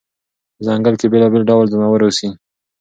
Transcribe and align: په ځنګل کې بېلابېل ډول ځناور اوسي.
په 0.55 0.61
ځنګل 0.67 0.93
کې 0.99 1.07
بېلابېل 1.11 1.43
ډول 1.49 1.65
ځناور 1.73 1.99
اوسي. 2.03 2.29